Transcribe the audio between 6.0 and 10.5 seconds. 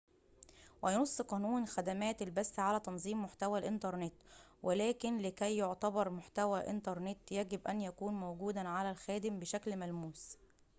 محتوى إنترنت يجب أن يكون موجوداً على الخادم بشكل ملموس